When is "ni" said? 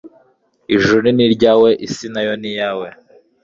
1.15-1.23, 2.41-2.49